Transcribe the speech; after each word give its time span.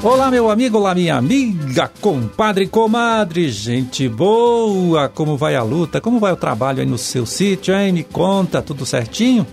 Olá, 0.00 0.30
meu 0.30 0.48
amigo, 0.48 0.78
olá, 0.78 0.94
minha 0.94 1.16
amiga, 1.16 1.90
compadre 2.00 2.66
comadre, 2.66 3.50
gente 3.50 4.08
boa, 4.08 5.08
como 5.08 5.36
vai 5.36 5.56
a 5.56 5.62
luta, 5.62 6.00
como 6.00 6.20
vai 6.20 6.32
o 6.32 6.36
trabalho 6.36 6.80
aí 6.80 6.86
no 6.86 6.96
seu 6.96 7.26
sítio, 7.26 7.74
hein? 7.74 7.92
Me 7.92 8.04
conta, 8.04 8.62
tudo 8.62 8.86
certinho? 8.86 9.46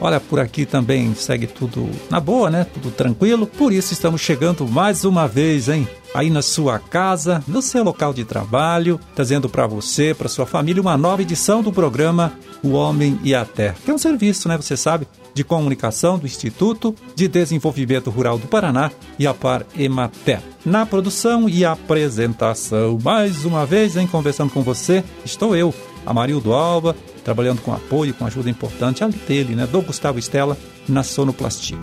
Olha, 0.00 0.20
por 0.20 0.38
aqui 0.38 0.64
também 0.64 1.12
segue 1.14 1.46
tudo 1.46 1.88
na 2.08 2.20
boa, 2.20 2.50
né? 2.50 2.64
Tudo 2.72 2.90
tranquilo. 2.90 3.46
Por 3.46 3.72
isso 3.72 3.92
estamos 3.92 4.20
chegando 4.20 4.66
mais 4.68 5.04
uma 5.04 5.26
vez, 5.26 5.68
hein? 5.68 5.88
Aí 6.14 6.30
na 6.30 6.40
sua 6.40 6.78
casa, 6.78 7.42
no 7.46 7.60
seu 7.60 7.82
local 7.82 8.14
de 8.14 8.24
trabalho, 8.24 8.98
trazendo 9.14 9.48
para 9.48 9.66
você, 9.66 10.14
para 10.14 10.28
sua 10.28 10.46
família, 10.46 10.80
uma 10.80 10.96
nova 10.96 11.22
edição 11.22 11.62
do 11.62 11.72
programa 11.72 12.32
O 12.62 12.70
Homem 12.70 13.18
e 13.22 13.34
a 13.34 13.44
Terra, 13.44 13.76
que 13.84 13.90
é 13.90 13.94
um 13.94 13.98
serviço, 13.98 14.48
né? 14.48 14.56
Você 14.56 14.76
sabe, 14.76 15.06
de 15.34 15.44
comunicação 15.44 16.18
do 16.18 16.26
Instituto 16.26 16.94
de 17.14 17.28
Desenvolvimento 17.28 18.08
Rural 18.08 18.38
do 18.38 18.46
Paraná 18.46 18.90
e 19.18 19.26
a 19.26 19.34
Par 19.34 19.66
Emater. 19.78 20.40
Na 20.64 20.86
produção 20.86 21.48
e 21.48 21.64
apresentação, 21.64 22.98
mais 23.02 23.44
uma 23.44 23.66
vez, 23.66 23.96
em 23.96 24.06
conversando 24.06 24.52
com 24.52 24.62
você, 24.62 25.04
estou 25.24 25.54
eu, 25.54 25.74
Amarildo 26.06 26.52
Alba, 26.52 26.96
trabalhando 27.28 27.60
com 27.60 27.74
apoio, 27.74 28.14
com 28.14 28.24
ajuda 28.24 28.48
importante 28.48 29.04
ali 29.04 29.12
dele, 29.28 29.54
né, 29.54 29.66
do 29.66 29.82
Gustavo 29.82 30.18
Estela, 30.18 30.56
na 30.88 31.02
sonoplastia. 31.02 31.76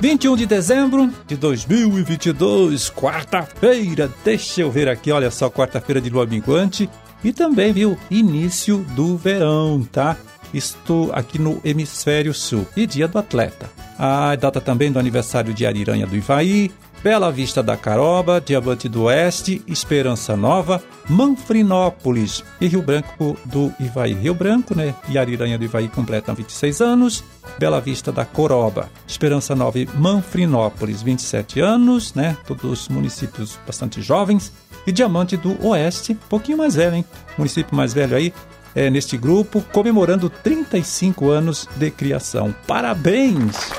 21 0.00 0.34
de 0.34 0.46
dezembro 0.46 1.12
de 1.28 1.36
2022, 1.36 2.90
quarta-feira. 2.90 4.10
Deixa 4.24 4.62
eu 4.62 4.70
ver 4.70 4.88
aqui, 4.88 5.12
olha 5.12 5.30
só, 5.30 5.48
quarta-feira 5.48 6.00
de 6.00 6.10
lua 6.10 6.26
minguante 6.26 6.90
e 7.22 7.32
também, 7.32 7.72
viu, 7.72 7.96
início 8.10 8.78
do 8.96 9.16
verão, 9.16 9.86
tá? 9.92 10.16
Estou 10.52 11.12
aqui 11.12 11.38
no 11.38 11.60
hemisfério 11.64 12.34
sul 12.34 12.66
e 12.76 12.84
dia 12.84 13.06
do 13.06 13.16
atleta. 13.16 13.70
A 13.96 14.34
data 14.34 14.60
também 14.60 14.90
do 14.90 14.98
aniversário 14.98 15.54
de 15.54 15.64
Ariranha 15.64 16.04
do 16.04 16.16
Ivaí, 16.16 16.72
Bela 17.02 17.32
Vista 17.32 17.64
da 17.64 17.76
Caroba, 17.76 18.40
Diamante 18.40 18.88
do 18.88 19.02
Oeste, 19.04 19.60
Esperança 19.66 20.36
Nova, 20.36 20.80
Manfrinópolis 21.08 22.44
e 22.60 22.68
Rio 22.68 22.80
Branco 22.80 23.36
do 23.44 23.72
Ivaí. 23.80 24.14
Rio 24.14 24.34
Branco, 24.34 24.72
né? 24.76 24.94
E 25.08 25.18
Ariranha 25.18 25.58
do 25.58 25.64
Ivaí 25.64 25.88
completam 25.88 26.32
26 26.32 26.80
anos. 26.80 27.24
Bela 27.58 27.80
Vista 27.80 28.12
da 28.12 28.24
Coroba, 28.24 28.88
Esperança 29.06 29.52
Nova 29.52 29.80
e 29.80 29.88
Manfrinópolis, 29.94 31.02
27 31.02 31.58
anos, 31.58 32.14
né? 32.14 32.36
Todos 32.46 32.88
municípios 32.88 33.58
bastante 33.66 34.00
jovens. 34.00 34.52
E 34.86 34.92
Diamante 34.92 35.36
do 35.36 35.66
Oeste, 35.66 36.16
pouquinho 36.28 36.58
mais 36.58 36.76
velho, 36.76 36.94
hein? 36.94 37.04
Município 37.36 37.74
mais 37.74 37.92
velho 37.92 38.16
aí, 38.16 38.32
é, 38.76 38.88
neste 38.90 39.16
grupo, 39.16 39.60
comemorando 39.72 40.30
35 40.30 41.30
anos 41.30 41.68
de 41.76 41.90
criação. 41.90 42.54
Parabéns! 42.64 43.72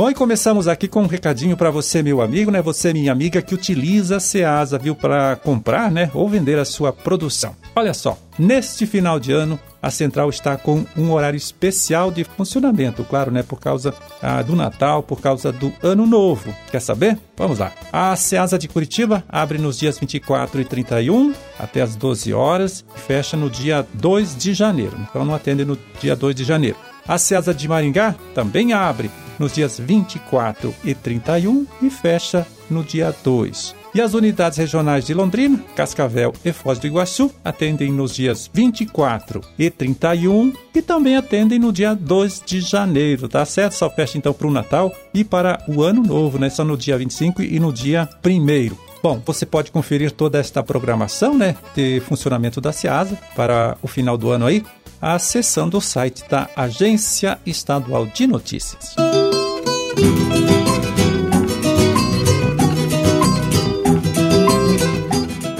Bom, 0.00 0.08
e 0.08 0.14
começamos 0.14 0.66
aqui 0.66 0.88
com 0.88 1.02
um 1.02 1.06
recadinho 1.06 1.58
para 1.58 1.70
você, 1.70 2.02
meu 2.02 2.22
amigo, 2.22 2.50
né? 2.50 2.62
Você, 2.62 2.90
minha 2.90 3.12
amiga, 3.12 3.42
que 3.42 3.54
utiliza 3.54 4.16
a 4.16 4.20
Ceasa, 4.20 4.78
viu, 4.78 4.96
para 4.96 5.36
comprar, 5.36 5.90
né, 5.90 6.10
ou 6.14 6.26
vender 6.26 6.58
a 6.58 6.64
sua 6.64 6.90
produção. 6.90 7.54
Olha 7.76 7.92
só, 7.92 8.16
neste 8.38 8.86
final 8.86 9.20
de 9.20 9.30
ano, 9.30 9.60
a 9.82 9.90
central 9.90 10.30
está 10.30 10.56
com 10.56 10.86
um 10.96 11.12
horário 11.12 11.36
especial 11.36 12.10
de 12.10 12.24
funcionamento, 12.24 13.04
claro, 13.04 13.30
né, 13.30 13.42
por 13.42 13.60
causa 13.60 13.92
ah, 14.22 14.40
do 14.40 14.56
Natal, 14.56 15.02
por 15.02 15.20
causa 15.20 15.52
do 15.52 15.70
Ano 15.82 16.06
Novo. 16.06 16.54
Quer 16.70 16.80
saber? 16.80 17.18
Vamos 17.36 17.58
lá. 17.58 17.70
A 17.92 18.16
Ceasa 18.16 18.58
de 18.58 18.68
Curitiba 18.68 19.22
abre 19.28 19.58
nos 19.58 19.78
dias 19.78 19.98
24 19.98 20.62
e 20.62 20.64
31 20.64 21.34
até 21.58 21.82
as 21.82 21.94
12 21.94 22.32
horas 22.32 22.86
e 22.96 23.00
fecha 23.00 23.36
no 23.36 23.50
dia 23.50 23.86
2 23.92 24.34
de 24.34 24.54
janeiro. 24.54 24.96
Então 24.98 25.26
não 25.26 25.34
atende 25.34 25.62
no 25.62 25.78
dia 26.00 26.16
2 26.16 26.34
de 26.34 26.44
janeiro. 26.44 26.89
A 27.10 27.18
Ceasa 27.18 27.52
de 27.52 27.66
Maringá 27.66 28.14
também 28.36 28.72
abre 28.72 29.10
nos 29.36 29.52
dias 29.52 29.80
24 29.80 30.72
e 30.84 30.94
31 30.94 31.66
e 31.82 31.90
fecha 31.90 32.46
no 32.70 32.84
dia 32.84 33.12
2. 33.24 33.74
E 33.92 34.00
as 34.00 34.14
unidades 34.14 34.56
regionais 34.56 35.04
de 35.04 35.12
Londrina, 35.12 35.58
Cascavel 35.74 36.32
e 36.44 36.52
Foz 36.52 36.78
do 36.78 36.86
Iguaçu 36.86 37.32
atendem 37.44 37.90
nos 37.90 38.14
dias 38.14 38.48
24 38.54 39.40
e 39.58 39.68
31 39.70 40.52
e 40.72 40.80
também 40.80 41.16
atendem 41.16 41.58
no 41.58 41.72
dia 41.72 41.94
2 41.94 42.44
de 42.46 42.60
janeiro, 42.60 43.28
tá 43.28 43.44
certo? 43.44 43.72
Só 43.72 43.90
fecha 43.90 44.16
então 44.16 44.32
para 44.32 44.46
o 44.46 44.52
Natal 44.52 44.94
e 45.12 45.24
para 45.24 45.64
o 45.66 45.82
Ano 45.82 46.04
Novo, 46.04 46.38
né? 46.38 46.48
Só 46.48 46.64
no 46.64 46.78
dia 46.78 46.96
25 46.96 47.42
e 47.42 47.58
no 47.58 47.72
dia 47.72 48.08
1 48.24 48.90
Bom, 49.02 49.20
você 49.24 49.46
pode 49.46 49.72
conferir 49.72 50.12
toda 50.12 50.38
esta 50.38 50.62
programação, 50.62 51.36
né, 51.36 51.56
de 51.74 52.00
funcionamento 52.00 52.60
da 52.60 52.70
CIASA 52.70 53.18
para 53.34 53.78
o 53.80 53.88
final 53.88 54.18
do 54.18 54.30
ano 54.30 54.44
aí, 54.44 54.62
acessando 55.00 55.78
o 55.78 55.80
site 55.80 56.24
da 56.28 56.48
Agência 56.54 57.38
Estadual 57.46 58.06
de 58.06 58.26
Notícias. 58.26 58.94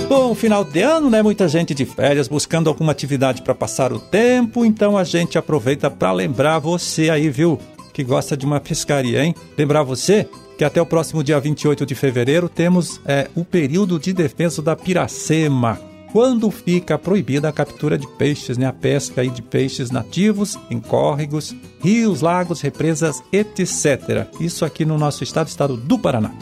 Bom, 0.08 0.34
final 0.34 0.64
de 0.64 0.82
ano, 0.82 1.08
né? 1.08 1.22
Muita 1.22 1.48
gente 1.48 1.74
de 1.74 1.84
férias 1.84 2.28
buscando 2.28 2.68
alguma 2.68 2.92
atividade 2.92 3.42
para 3.42 3.54
passar 3.54 3.92
o 3.92 3.98
tempo, 3.98 4.64
então 4.64 4.98
a 4.98 5.04
gente 5.04 5.38
aproveita 5.38 5.90
para 5.90 6.12
lembrar 6.12 6.58
você 6.58 7.10
aí, 7.10 7.30
viu, 7.30 7.58
que 7.92 8.04
gosta 8.04 8.36
de 8.36 8.44
uma 8.44 8.60
pescaria, 8.60 9.24
hein? 9.24 9.34
Lembrar 9.56 9.82
você 9.82 10.28
que 10.58 10.64
até 10.64 10.80
o 10.80 10.86
próximo 10.86 11.24
dia 11.24 11.40
28 11.40 11.86
de 11.86 11.94
fevereiro 11.94 12.48
temos 12.48 13.00
é, 13.06 13.28
o 13.34 13.44
período 13.44 13.98
de 13.98 14.12
defesa 14.12 14.60
da 14.60 14.76
Piracema 14.76 15.89
quando 16.12 16.50
fica 16.50 16.98
proibida 16.98 17.48
a 17.48 17.52
captura 17.52 17.96
de 17.96 18.06
peixes, 18.06 18.58
né, 18.58 18.66
a 18.66 18.72
pesca 18.72 19.20
aí 19.20 19.30
de 19.30 19.42
peixes 19.42 19.90
nativos 19.90 20.58
em 20.70 20.80
córregos, 20.80 21.54
rios, 21.82 22.20
lagos, 22.20 22.60
represas, 22.60 23.22
etc. 23.32 24.26
Isso 24.40 24.64
aqui 24.64 24.84
no 24.84 24.98
nosso 24.98 25.22
estado, 25.22 25.48
estado 25.48 25.76
do 25.76 25.98
Paraná. 25.98 26.32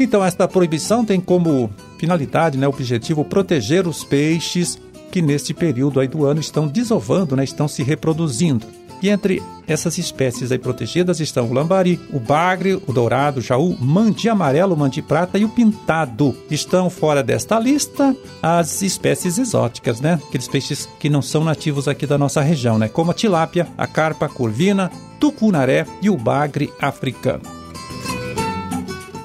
Então, 0.00 0.24
esta 0.24 0.46
proibição 0.46 1.04
tem 1.04 1.20
como 1.20 1.70
finalidade, 1.98 2.56
né, 2.56 2.68
objetivo, 2.68 3.24
proteger 3.24 3.86
os 3.86 4.04
peixes 4.04 4.78
que 5.10 5.20
neste 5.22 5.54
período 5.54 5.98
aí 6.00 6.06
do 6.06 6.24
ano 6.24 6.40
estão 6.40 6.68
desovando, 6.68 7.34
né, 7.34 7.42
estão 7.42 7.66
se 7.66 7.82
reproduzindo. 7.82 8.66
E 9.02 9.08
entre 9.08 9.42
essas 9.66 9.98
espécies 9.98 10.50
aí 10.50 10.58
protegidas 10.58 11.20
estão 11.20 11.46
o 11.46 11.52
lambari, 11.52 12.00
o 12.12 12.18
bagre, 12.18 12.80
o 12.86 12.92
dourado, 12.92 13.38
o 13.38 13.42
jaú, 13.42 13.76
mandi 13.78 14.28
amarelo, 14.28 14.76
mandi 14.76 15.02
prata 15.02 15.38
e 15.38 15.44
o 15.44 15.48
pintado. 15.48 16.34
Estão 16.50 16.88
fora 16.88 17.22
desta 17.22 17.58
lista 17.58 18.16
as 18.42 18.82
espécies 18.82 19.38
exóticas, 19.38 20.00
né? 20.00 20.18
Aqueles 20.26 20.48
peixes 20.48 20.88
que 20.98 21.10
não 21.10 21.22
são 21.22 21.44
nativos 21.44 21.86
aqui 21.86 22.06
da 22.06 22.18
nossa 22.18 22.40
região, 22.40 22.78
né? 22.78 22.88
Como 22.88 23.10
a 23.10 23.14
tilápia, 23.14 23.68
a 23.76 23.86
carpa, 23.86 24.28
curvina, 24.28 24.90
tucunaré 25.20 25.86
e 26.00 26.08
o 26.08 26.16
bagre 26.16 26.72
africano. 26.80 27.58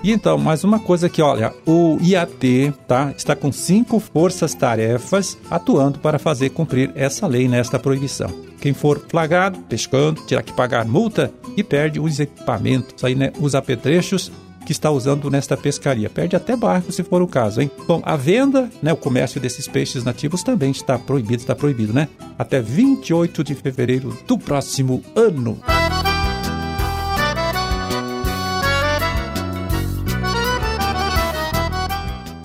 E 0.04 0.12
então, 0.12 0.38
mais 0.38 0.66
uma 0.66 0.80
coisa 0.80 1.08
aqui, 1.08 1.22
olha, 1.22 1.54
o 1.66 1.98
IAT 2.02 2.74
tá, 2.86 3.14
está 3.16 3.38
com 3.38 3.54
cinco 3.54 4.02
forças-tarefas 4.02 5.38
atuando 5.50 5.98
para 6.00 6.20
fazer 6.20 6.50
cumprir 6.50 6.92
essa 6.94 7.26
lei 7.26 7.48
nesta 7.48 7.80
proibição. 7.80 8.53
Quem 8.64 8.74
for 8.74 8.98
flagrado 9.10 9.60
pescando 9.68 10.22
terá 10.22 10.42
que 10.42 10.54
pagar 10.54 10.86
multa 10.86 11.34
e 11.58 11.62
perde 11.62 12.00
os 12.00 12.18
equipamentos, 12.18 13.04
aí, 13.04 13.14
né, 13.14 13.34
os 13.38 13.56
apetrechos 13.56 14.32
que 14.66 14.72
está 14.72 14.90
usando 14.90 15.30
nesta 15.30 15.58
pescaria. 15.58 16.10
Perde 16.10 16.38
até 16.38 16.56
barco 16.56 16.90
se 16.90 17.04
for 17.04 17.22
o 17.22 17.28
caso, 17.28 17.62
hein? 17.62 17.70
Bom, 17.86 18.02
a 18.06 18.16
venda, 18.16 18.70
né, 18.82 18.94
o 18.94 18.96
comércio 18.96 19.42
desses 19.42 19.68
peixes 19.68 20.06
nativos 20.06 20.44
também 20.44 20.72
está 20.72 20.98
proibido, 20.98 21.42
está 21.42 21.54
proibido, 21.54 21.92
né? 21.92 22.08
Até 22.40 22.62
28 22.62 23.44
de 23.44 23.54
fevereiro 23.54 24.18
do 24.26 24.38
próximo 24.38 25.04
ano. 25.14 25.60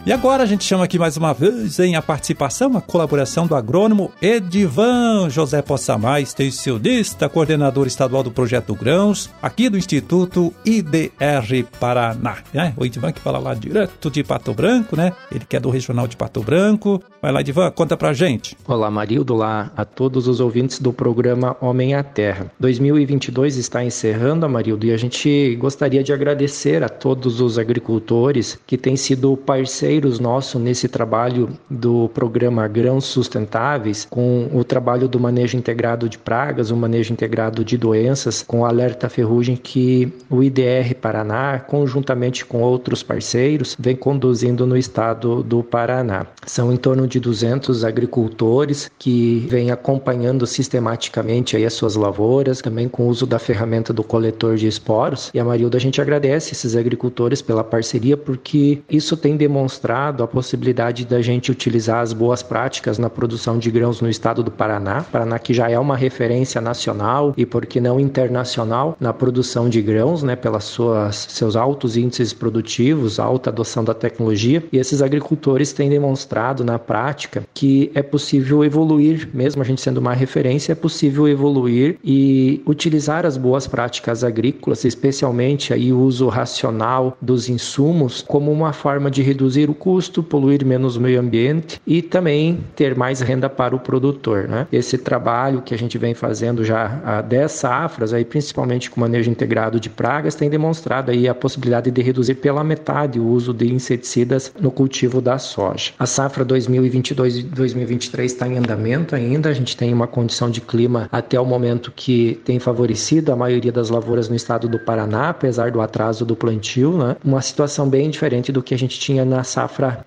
E 0.08 0.12
agora 0.12 0.42
a 0.42 0.46
gente 0.46 0.64
chama 0.64 0.84
aqui 0.84 0.98
mais 0.98 1.18
uma 1.18 1.34
vez 1.34 1.78
em 1.78 1.94
a 1.94 2.00
participação, 2.00 2.74
a 2.78 2.80
colaboração 2.80 3.46
do 3.46 3.54
agrônomo 3.54 4.10
Edivan 4.22 5.28
José 5.28 5.60
Possamay, 5.60 6.22
extensionista, 6.22 7.28
coordenador 7.28 7.86
estadual 7.86 8.22
do 8.22 8.30
Projeto 8.30 8.74
Grãos, 8.74 9.28
aqui 9.42 9.68
do 9.68 9.76
Instituto 9.76 10.50
IDR 10.64 11.66
Paraná. 11.78 12.38
É, 12.54 12.72
o 12.74 12.86
Edivan 12.86 13.12
que 13.12 13.20
fala 13.20 13.38
lá 13.38 13.52
direto 13.52 14.10
de 14.10 14.24
Pato 14.24 14.54
Branco, 14.54 14.96
né? 14.96 15.12
Ele 15.30 15.44
que 15.44 15.54
é 15.54 15.60
do 15.60 15.68
Regional 15.68 16.08
de 16.08 16.16
Pato 16.16 16.40
Branco. 16.40 17.02
Vai 17.20 17.30
lá, 17.30 17.42
Edivan, 17.42 17.70
conta 17.70 17.94
pra 17.94 18.14
gente. 18.14 18.56
Olá, 18.66 18.90
Marildo, 18.90 19.34
lá 19.34 19.70
a 19.76 19.84
todos 19.84 20.26
os 20.26 20.40
ouvintes 20.40 20.78
do 20.78 20.90
programa 20.90 21.54
Homem 21.60 21.94
à 21.94 22.02
Terra. 22.02 22.50
2022 22.58 23.58
está 23.58 23.84
encerrando, 23.84 24.46
Amarildo, 24.46 24.86
e 24.86 24.92
a 24.92 24.96
gente 24.96 25.54
gostaria 25.56 26.02
de 26.02 26.14
agradecer 26.14 26.82
a 26.82 26.88
todos 26.88 27.42
os 27.42 27.58
agricultores 27.58 28.58
que 28.66 28.78
têm 28.78 28.96
sido 28.96 29.36
parceiros 29.36 29.97
parceiros 29.98 30.20
nossos 30.20 30.60
nesse 30.60 30.88
trabalho 30.88 31.48
do 31.68 32.08
programa 32.10 32.68
Grãos 32.68 33.04
Sustentáveis, 33.04 34.06
com 34.08 34.48
o 34.52 34.62
trabalho 34.62 35.08
do 35.08 35.18
manejo 35.18 35.56
integrado 35.56 36.08
de 36.08 36.16
pragas, 36.16 36.70
o 36.70 36.76
manejo 36.76 37.12
integrado 37.12 37.64
de 37.64 37.76
doenças, 37.76 38.42
com 38.42 38.60
o 38.60 38.64
alerta 38.64 39.08
ferrugem 39.08 39.56
que 39.56 40.12
o 40.30 40.42
IDR 40.42 40.94
Paraná, 41.00 41.58
conjuntamente 41.58 42.44
com 42.44 42.62
outros 42.62 43.02
parceiros, 43.02 43.76
vem 43.78 43.96
conduzindo 43.96 44.66
no 44.66 44.76
estado 44.76 45.42
do 45.42 45.62
Paraná. 45.62 46.26
São 46.46 46.72
em 46.72 46.76
torno 46.76 47.06
de 47.08 47.18
200 47.18 47.84
agricultores 47.84 48.90
que 48.98 49.46
vêm 49.48 49.70
acompanhando 49.70 50.46
sistematicamente 50.46 51.56
aí 51.56 51.66
as 51.66 51.72
suas 51.72 51.96
lavouras, 51.96 52.60
também 52.60 52.88
com 52.88 53.04
o 53.04 53.08
uso 53.08 53.26
da 53.26 53.38
ferramenta 53.38 53.92
do 53.92 54.04
coletor 54.04 54.56
de 54.56 54.68
esporos. 54.68 55.30
E 55.34 55.40
a 55.40 55.44
Marilda, 55.44 55.76
a 55.76 55.80
gente 55.80 56.00
agradece 56.00 56.52
esses 56.52 56.76
agricultores 56.76 57.42
pela 57.42 57.64
parceria, 57.64 58.16
porque 58.16 58.80
isso 58.88 59.16
tem 59.16 59.36
demonstrado 59.36 59.87
a 59.90 60.26
possibilidade 60.26 61.06
da 61.06 61.22
gente 61.22 61.50
utilizar 61.50 62.00
as 62.00 62.12
boas 62.12 62.42
práticas 62.42 62.98
na 62.98 63.08
produção 63.08 63.58
de 63.58 63.70
grãos 63.70 64.00
no 64.00 64.08
estado 64.08 64.42
do 64.42 64.50
Paraná. 64.50 65.02
Paraná 65.02 65.38
que 65.38 65.54
já 65.54 65.70
é 65.70 65.78
uma 65.78 65.96
referência 65.96 66.60
nacional 66.60 67.32
e, 67.36 67.46
por 67.46 67.64
que 67.64 67.80
não 67.80 67.98
internacional, 67.98 68.96
na 69.00 69.12
produção 69.12 69.68
de 69.68 69.80
grãos, 69.80 70.22
né, 70.22 70.36
pelas 70.36 70.64
suas 70.64 71.16
seus 71.30 71.56
altos 71.56 71.96
índices 71.96 72.32
produtivos, 72.32 73.18
alta 73.18 73.50
adoção 73.50 73.82
da 73.82 73.94
tecnologia. 73.94 74.62
E 74.72 74.78
esses 74.78 75.00
agricultores 75.00 75.72
têm 75.72 75.88
demonstrado 75.88 76.64
na 76.64 76.78
prática 76.78 77.44
que 77.54 77.90
é 77.94 78.02
possível 78.02 78.64
evoluir, 78.64 79.28
mesmo 79.32 79.62
a 79.62 79.64
gente 79.64 79.80
sendo 79.80 79.98
uma 79.98 80.14
referência, 80.14 80.72
é 80.72 80.74
possível 80.74 81.28
evoluir 81.28 81.96
e 82.04 82.62
utilizar 82.66 83.24
as 83.24 83.36
boas 83.36 83.66
práticas 83.66 84.22
agrícolas, 84.22 84.84
especialmente 84.84 85.72
aí 85.72 85.92
o 85.92 86.00
uso 86.00 86.28
racional 86.28 87.16
dos 87.20 87.48
insumos, 87.48 88.24
como 88.26 88.52
uma 88.52 88.72
forma 88.72 89.10
de 89.10 89.22
reduzir 89.22 89.70
o 89.70 89.74
custo, 89.78 90.22
poluir 90.22 90.64
menos 90.64 90.96
o 90.96 91.00
meio 91.00 91.20
ambiente 91.20 91.80
e 91.86 92.02
também 92.02 92.58
ter 92.74 92.94
mais 92.94 93.20
renda 93.20 93.48
para 93.48 93.74
o 93.74 93.78
produtor. 93.78 94.48
Né? 94.48 94.66
Esse 94.72 94.98
trabalho 94.98 95.62
que 95.62 95.74
a 95.74 95.78
gente 95.78 95.96
vem 95.96 96.14
fazendo 96.14 96.64
já 96.64 97.00
há 97.04 97.22
10 97.22 97.52
safras, 97.52 98.12
aí, 98.12 98.24
principalmente 98.24 98.90
com 98.90 99.00
manejo 99.00 99.30
integrado 99.30 99.78
de 99.78 99.88
pragas, 99.88 100.34
tem 100.34 100.50
demonstrado 100.50 101.10
aí 101.10 101.28
a 101.28 101.34
possibilidade 101.34 101.90
de 101.90 102.02
reduzir 102.02 102.34
pela 102.34 102.64
metade 102.64 103.20
o 103.20 103.26
uso 103.26 103.54
de 103.54 103.72
inseticidas 103.72 104.52
no 104.60 104.70
cultivo 104.70 105.20
da 105.20 105.38
soja. 105.38 105.92
A 105.98 106.06
safra 106.06 106.44
2022 106.44 107.38
e 107.38 107.42
2023 107.42 108.32
está 108.32 108.48
em 108.48 108.58
andamento 108.58 109.14
ainda, 109.14 109.48
a 109.48 109.52
gente 109.52 109.76
tem 109.76 109.92
uma 109.92 110.06
condição 110.06 110.50
de 110.50 110.60
clima 110.60 111.08
até 111.12 111.38
o 111.38 111.44
momento 111.44 111.92
que 111.94 112.40
tem 112.44 112.58
favorecido 112.58 113.32
a 113.32 113.36
maioria 113.36 113.72
das 113.72 113.90
lavouras 113.90 114.28
no 114.28 114.34
estado 114.34 114.68
do 114.68 114.78
Paraná, 114.78 115.30
apesar 115.30 115.70
do 115.70 115.80
atraso 115.80 116.24
do 116.24 116.34
plantio, 116.34 116.96
né? 116.96 117.16
Uma 117.24 117.42
situação 117.42 117.88
bem 117.88 118.10
diferente 118.10 118.50
do 118.50 118.62
que 118.62 118.74
a 118.74 118.78
gente 118.78 118.98
tinha 118.98 119.24
na 119.24 119.44
safra 119.44 119.57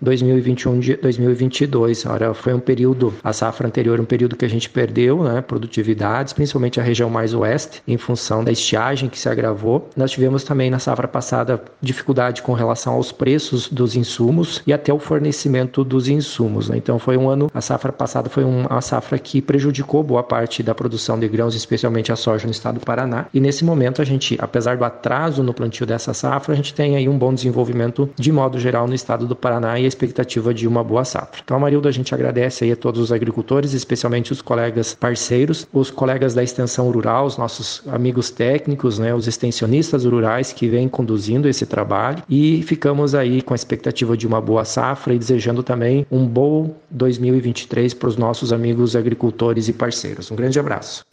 2021-2022. 0.03 2.09
Ora, 2.09 2.33
foi 2.33 2.53
um 2.53 2.59
período, 2.59 3.13
a 3.23 3.33
safra 3.33 3.67
anterior, 3.67 3.99
um 3.99 4.05
período 4.05 4.35
que 4.35 4.45
a 4.45 4.49
gente 4.49 4.69
perdeu, 4.69 5.23
né? 5.23 5.41
Produtividades, 5.41 6.33
principalmente 6.33 6.79
a 6.79 6.83
região 6.83 7.09
mais 7.09 7.33
oeste, 7.33 7.81
em 7.87 7.97
função 7.97 8.43
da 8.43 8.51
estiagem 8.51 9.09
que 9.09 9.19
se 9.19 9.29
agravou. 9.29 9.89
Nós 9.95 10.11
tivemos 10.11 10.43
também 10.43 10.69
na 10.69 10.79
safra 10.79 11.07
passada 11.07 11.61
dificuldade 11.81 12.41
com 12.41 12.53
relação 12.53 12.93
aos 12.93 13.11
preços 13.11 13.67
dos 13.67 13.95
insumos 13.95 14.61
e 14.65 14.73
até 14.73 14.93
o 14.93 14.99
fornecimento 14.99 15.83
dos 15.83 16.07
insumos. 16.07 16.69
Né? 16.69 16.77
Então 16.77 16.99
foi 16.99 17.17
um 17.17 17.29
ano, 17.29 17.49
a 17.53 17.61
safra 17.61 17.91
passada 17.91 18.29
foi 18.29 18.43
uma 18.43 18.81
safra 18.81 19.17
que 19.17 19.41
prejudicou 19.41 20.03
boa 20.03 20.23
parte 20.23 20.63
da 20.63 20.75
produção 20.75 21.19
de 21.19 21.27
grãos, 21.27 21.55
especialmente 21.55 22.11
a 22.11 22.15
soja 22.15 22.45
no 22.45 22.51
estado 22.51 22.79
do 22.79 22.85
Paraná. 22.85 23.25
E 23.33 23.39
nesse 23.39 23.65
momento 23.65 24.01
a 24.01 24.05
gente, 24.05 24.37
apesar 24.39 24.77
do 24.77 24.85
atraso 24.85 25.43
no 25.43 25.53
plantio 25.53 25.85
dessa 25.85 26.13
safra, 26.13 26.53
a 26.53 26.55
gente 26.55 26.73
tem 26.73 26.95
aí 26.95 27.07
um 27.07 27.17
bom 27.17 27.33
desenvolvimento 27.33 28.09
de 28.15 28.31
modo 28.31 28.59
geral 28.59 28.87
no 28.87 28.93
estado 28.93 29.25
do 29.25 29.35
Paraná 29.41 29.79
e 29.79 29.85
a 29.85 29.87
expectativa 29.87 30.53
de 30.53 30.67
uma 30.67 30.83
boa 30.83 31.03
safra. 31.03 31.41
Então, 31.43 31.59
Marildo, 31.59 31.87
a 31.87 31.91
gente 31.91 32.13
agradece 32.13 32.63
aí 32.63 32.71
a 32.71 32.75
todos 32.75 33.01
os 33.01 33.11
agricultores, 33.11 33.73
especialmente 33.73 34.31
os 34.31 34.41
colegas 34.41 34.93
parceiros, 34.93 35.67
os 35.73 35.89
colegas 35.89 36.33
da 36.33 36.43
extensão 36.43 36.89
rural, 36.91 37.25
os 37.25 37.37
nossos 37.37 37.81
amigos 37.87 38.29
técnicos, 38.29 38.99
né, 38.99 39.13
os 39.13 39.27
extensionistas 39.27 40.05
rurais 40.05 40.53
que 40.53 40.67
vêm 40.67 40.87
conduzindo 40.87 41.49
esse 41.49 41.65
trabalho 41.65 42.23
e 42.29 42.61
ficamos 42.63 43.15
aí 43.15 43.41
com 43.41 43.53
a 43.53 43.55
expectativa 43.55 44.15
de 44.15 44.27
uma 44.27 44.39
boa 44.39 44.63
safra 44.63 45.13
e 45.13 45.19
desejando 45.19 45.63
também 45.63 46.05
um 46.11 46.25
bom 46.25 46.75
2023 46.91 47.93
para 47.93 48.09
os 48.09 48.17
nossos 48.17 48.53
amigos 48.53 48.95
agricultores 48.95 49.67
e 49.67 49.73
parceiros. 49.73 50.29
Um 50.29 50.35
grande 50.35 50.59
abraço. 50.59 51.03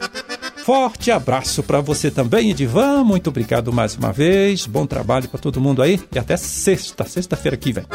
Forte 0.69 1.09
abraço 1.09 1.63
para 1.63 1.81
você 1.81 2.11
também, 2.11 2.51
Edivan. 2.51 3.03
Muito 3.03 3.31
obrigado 3.31 3.73
mais 3.73 3.95
uma 3.95 4.11
vez. 4.11 4.67
Bom 4.67 4.85
trabalho 4.85 5.27
para 5.27 5.39
todo 5.39 5.59
mundo 5.59 5.81
aí 5.81 5.99
e 6.13 6.19
até 6.19 6.37
sexta, 6.37 7.05
sexta-feira 7.05 7.57
que 7.57 7.73
vem. 7.73 7.85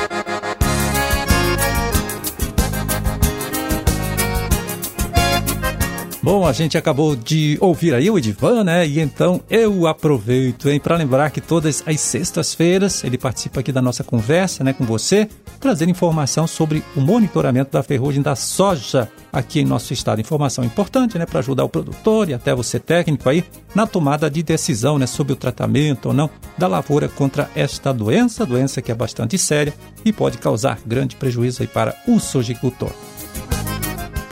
Bom, 6.25 6.47
a 6.47 6.55
gente 6.55 6.79
acabou 6.79 7.15
de 7.15 7.59
ouvir 7.61 7.95
aí 7.95 8.11
o 8.11 8.17
Edivan, 8.17 8.65
né? 8.65 8.89
E 8.89 8.99
então 8.99 9.43
eu 9.51 9.87
aproveito, 9.87 10.71
hein, 10.71 10.81
para 10.81 10.97
lembrar 10.97 11.29
que 11.29 11.39
todas 11.39 11.85
as 11.87 12.01
sextas-feiras 12.01 13.05
ele 13.05 13.19
participa 13.19 13.61
aqui 13.61 13.71
da 13.71 13.83
nossa 13.83 14.03
conversa, 14.03 14.65
né, 14.65 14.73
com 14.73 14.87
você, 14.87 15.29
trazendo 15.61 15.91
informação 15.91 16.47
sobre 16.47 16.83
o 16.97 17.01
monitoramento 17.03 17.73
da 17.73 17.83
ferrugem 17.83 18.23
da 18.23 18.35
soja 18.35 19.07
aqui 19.31 19.61
em 19.61 19.67
nosso 19.67 19.93
estado. 19.93 20.19
Informação 20.19 20.65
importante, 20.65 21.19
né, 21.19 21.27
para 21.27 21.41
ajudar 21.41 21.65
o 21.65 21.69
produtor 21.69 22.31
e 22.31 22.33
até 22.33 22.55
você 22.55 22.81
técnico 22.81 23.29
aí 23.29 23.45
na 23.75 23.87
tomada 23.87 24.31
de 24.31 24.43
decisão, 24.43 24.99
né, 24.99 25.07
sobre 25.07 25.35
o 25.35 25.37
tratamento 25.37 26.07
ou 26.07 26.15
não 26.15 26.31
da 26.57 26.67
lavoura 26.67 27.07
contra 27.07 27.51
esta 27.55 27.93
doença, 27.93 28.47
doença 28.47 28.81
que 28.81 28.91
é 28.91 28.95
bastante 28.95 29.37
séria 29.37 29.75
e 30.03 30.11
pode 30.11 30.39
causar 30.39 30.79
grande 30.87 31.17
prejuízo 31.17 31.61
aí 31.61 31.69
para 31.69 31.95
o 32.09 32.19
sojicultor. 32.19 33.04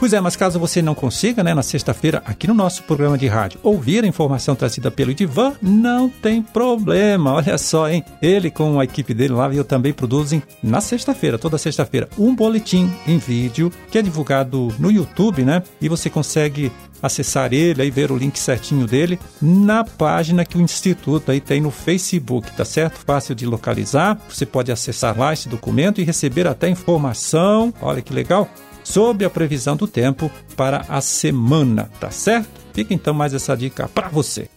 Pois 0.03 0.11
é, 0.11 0.19
mas 0.19 0.35
caso 0.35 0.59
você 0.59 0.81
não 0.81 0.93
consiga, 0.93 1.41
né, 1.41 1.53
na 1.53 1.63
sexta-feira, 1.63 2.21
aqui 2.25 2.45
no 2.45 2.53
nosso 2.53 2.83
programa 2.83 3.17
de 3.17 3.25
rádio, 3.25 3.57
ouvir 3.63 4.03
a 4.03 4.07
informação 4.07 4.53
trazida 4.53 4.91
pelo 4.91 5.11
Idivan, 5.11 5.53
não 5.61 6.09
tem 6.09 6.41
problema. 6.41 7.31
Olha 7.31 7.57
só, 7.57 7.89
hein? 7.89 8.03
Ele 8.21 8.51
com 8.51 8.81
a 8.81 8.83
equipe 8.83 9.13
dele 9.13 9.31
lá 9.31 9.49
e 9.53 9.55
eu 9.55 9.63
também 9.63 9.93
produzem 9.93 10.43
na 10.61 10.81
sexta-feira, 10.81 11.37
toda 11.37 11.57
sexta-feira, 11.57 12.09
um 12.19 12.35
boletim 12.35 12.91
em 13.07 13.17
vídeo 13.17 13.71
que 13.89 13.97
é 13.97 14.01
divulgado 14.01 14.75
no 14.77 14.91
YouTube, 14.91 15.45
né? 15.45 15.63
E 15.79 15.87
você 15.87 16.09
consegue 16.09 16.69
acessar 17.01 17.53
ele 17.53 17.81
e 17.81 17.89
ver 17.89 18.11
o 18.11 18.17
link 18.17 18.37
certinho 18.37 18.85
dele 18.85 19.17
na 19.41 19.85
página 19.85 20.43
que 20.43 20.57
o 20.57 20.61
Instituto 20.61 21.31
aí 21.31 21.39
tem 21.39 21.61
no 21.61 21.71
Facebook, 21.71 22.51
tá 22.51 22.65
certo? 22.65 22.99
Fácil 23.05 23.33
de 23.33 23.45
localizar. 23.45 24.19
Você 24.27 24.45
pode 24.45 24.69
acessar 24.69 25.17
lá 25.17 25.31
esse 25.31 25.47
documento 25.47 26.01
e 26.01 26.03
receber 26.03 26.45
até 26.45 26.67
informação. 26.67 27.73
Olha 27.81 28.01
que 28.01 28.13
legal 28.13 28.49
sobre 28.83 29.25
a 29.25 29.29
previsão 29.29 29.75
do 29.75 29.87
tempo 29.87 30.31
para 30.55 30.85
a 30.89 31.01
semana, 31.01 31.89
tá 31.99 32.11
certo? 32.11 32.49
Fica 32.73 32.93
então 32.93 33.13
mais 33.13 33.33
essa 33.33 33.55
dica 33.55 33.87
para 33.87 34.09
você. 34.09 34.49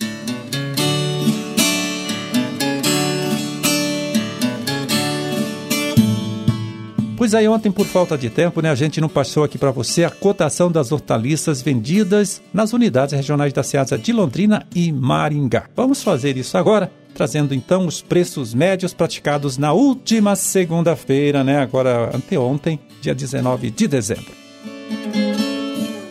Pois 7.17 7.35
aí, 7.35 7.49
ontem, 7.49 7.73
por 7.73 7.87
falta 7.87 8.17
de 8.17 8.29
tempo, 8.29 8.61
né, 8.61 8.71
a 8.71 8.75
gente 8.75 9.01
não 9.01 9.09
passou 9.09 9.43
aqui 9.43 9.57
para 9.57 9.71
você 9.71 10.05
a 10.05 10.11
cotação 10.11 10.71
das 10.71 10.93
hortaliças 10.93 11.63
vendidas 11.63 12.43
nas 12.53 12.75
unidades 12.75 13.15
regionais 13.15 13.55
da 13.55 13.63
Ceasa 13.63 13.97
de 13.97 14.13
Londrina 14.13 14.67
e 14.75 14.93
Maringá. 14.93 15.65
Vamos 15.75 16.03
fazer 16.03 16.37
isso 16.37 16.59
agora 16.59 16.93
trazendo 17.15 17.55
então 17.55 17.87
os 17.87 18.03
preços 18.03 18.53
médios 18.53 18.93
praticados 18.93 19.57
na 19.57 19.73
última 19.73 20.37
segunda-feira, 20.37 21.43
né? 21.43 21.59
Agora 21.59 22.15
anteontem, 22.15 22.79
dia 23.01 23.15
19 23.15 23.71
de 23.71 23.89
dezembro. 23.89 24.46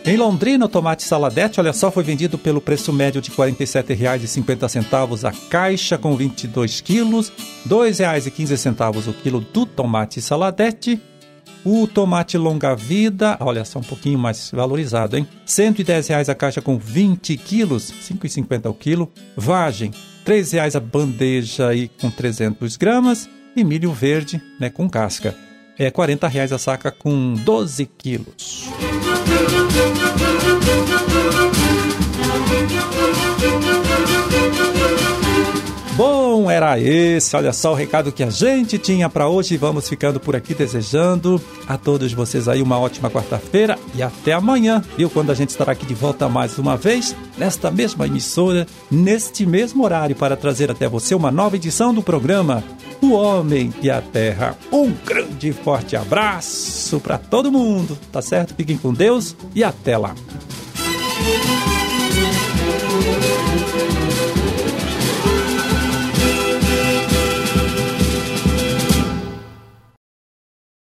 Em 0.06 0.16
Londrina, 0.16 0.66
o 0.66 0.68
tomate 0.68 1.02
saladete, 1.02 1.58
olha 1.58 1.72
só, 1.72 1.90
foi 1.90 2.04
vendido 2.04 2.38
pelo 2.38 2.60
preço 2.60 2.92
médio 2.92 3.20
de 3.20 3.28
R$ 3.28 3.36
47,50 3.38 5.28
a 5.28 5.32
caixa 5.50 5.98
com 5.98 6.16
22 6.16 6.80
quilos, 6.80 7.28
R$ 7.28 7.68
2,15 7.68 9.08
o 9.08 9.12
quilo 9.12 9.40
do 9.40 9.66
tomate 9.66 10.22
saladete. 10.22 11.02
O 11.64 11.88
tomate 11.88 12.38
longa-vida, 12.38 13.36
olha 13.40 13.64
só, 13.64 13.80
um 13.80 13.82
pouquinho 13.82 14.16
mais 14.16 14.52
valorizado, 14.52 15.16
hein? 15.16 15.26
R$ 15.28 15.38
110 15.44 16.28
a 16.28 16.34
caixa 16.36 16.62
com 16.62 16.78
20 16.78 17.36
quilos, 17.38 17.90
R$ 17.90 17.96
5,50 18.14 18.70
o 18.70 18.74
quilo. 18.74 19.10
Vagem, 19.36 19.90
R$ 20.24 20.42
reais 20.52 20.76
a 20.76 20.80
bandeja 20.80 21.66
aí 21.66 21.90
com 22.00 22.12
300 22.12 22.76
gramas 22.76 23.28
e 23.56 23.64
milho 23.64 23.92
verde 23.92 24.40
né, 24.60 24.70
com 24.70 24.88
casca. 24.88 25.34
É 25.78 25.84
R$ 25.88 26.28
reais 26.28 26.52
a 26.52 26.58
saca 26.58 26.90
com 26.90 27.34
12 27.34 27.86
quilos. 27.98 28.70
Bom, 35.96 36.50
era 36.50 36.78
esse. 36.78 37.34
Olha 37.34 37.54
só 37.54 37.72
o 37.72 37.74
recado 37.74 38.12
que 38.12 38.22
a 38.22 38.28
gente 38.28 38.76
tinha 38.76 39.08
para 39.08 39.28
hoje. 39.28 39.56
Vamos 39.56 39.88
ficando 39.88 40.20
por 40.20 40.36
aqui 40.36 40.54
desejando 40.54 41.40
a 41.66 41.78
todos 41.78 42.12
vocês 42.12 42.48
aí 42.48 42.60
uma 42.60 42.78
ótima 42.78 43.10
quarta-feira 43.10 43.78
e 43.94 44.02
até 44.02 44.34
amanhã, 44.34 44.82
viu? 44.96 45.08
Quando 45.08 45.32
a 45.32 45.34
gente 45.34 45.50
estará 45.50 45.72
aqui 45.72 45.86
de 45.86 45.94
volta 45.94 46.28
mais 46.28 46.58
uma 46.58 46.76
vez, 46.76 47.16
nesta 47.38 47.70
mesma 47.70 48.06
emissora, 48.06 48.66
neste 48.90 49.46
mesmo 49.46 49.84
horário, 49.84 50.14
para 50.14 50.36
trazer 50.36 50.70
até 50.70 50.86
você 50.86 51.14
uma 51.14 51.30
nova 51.30 51.56
edição 51.56 51.94
do 51.94 52.02
programa 52.02 52.62
o 53.06 53.12
homem 53.12 53.72
e 53.80 53.90
a 53.90 54.00
terra. 54.00 54.56
Um 54.72 54.92
grande 54.92 55.48
e 55.48 55.52
forte 55.52 55.96
abraço 55.96 57.00
para 57.00 57.18
todo 57.18 57.52
mundo, 57.52 57.98
tá 58.10 58.20
certo? 58.20 58.54
Fiquem 58.54 58.76
com 58.76 58.92
Deus 58.92 59.36
e 59.54 59.62
até 59.62 59.96
lá. 59.96 60.14